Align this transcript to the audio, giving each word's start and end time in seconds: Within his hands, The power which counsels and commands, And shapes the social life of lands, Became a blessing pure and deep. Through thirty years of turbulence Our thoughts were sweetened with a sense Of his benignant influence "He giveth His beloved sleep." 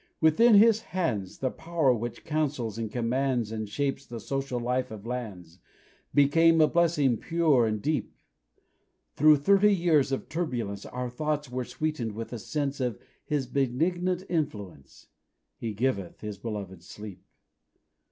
Within 0.19 0.55
his 0.55 0.81
hands, 0.97 1.37
The 1.37 1.51
power 1.51 1.93
which 1.93 2.25
counsels 2.25 2.79
and 2.79 2.91
commands, 2.91 3.51
And 3.51 3.69
shapes 3.69 4.03
the 4.03 4.19
social 4.19 4.59
life 4.59 4.89
of 4.89 5.05
lands, 5.05 5.59
Became 6.11 6.59
a 6.59 6.67
blessing 6.67 7.17
pure 7.17 7.67
and 7.67 7.79
deep. 7.79 8.15
Through 9.15 9.35
thirty 9.35 9.71
years 9.71 10.11
of 10.11 10.27
turbulence 10.27 10.87
Our 10.87 11.11
thoughts 11.11 11.51
were 11.51 11.65
sweetened 11.65 12.13
with 12.13 12.33
a 12.33 12.39
sense 12.39 12.79
Of 12.79 12.97
his 13.23 13.45
benignant 13.45 14.23
influence 14.27 15.05
"He 15.55 15.71
giveth 15.75 16.21
His 16.21 16.39
beloved 16.39 16.81
sleep." 16.81 17.23